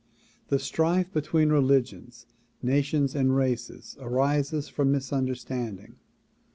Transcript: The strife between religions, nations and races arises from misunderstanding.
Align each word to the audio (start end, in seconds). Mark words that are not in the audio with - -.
The 0.47 0.57
strife 0.57 1.13
between 1.13 1.49
religions, 1.49 2.25
nations 2.63 3.13
and 3.13 3.35
races 3.35 3.95
arises 4.01 4.67
from 4.67 4.91
misunderstanding. 4.91 5.97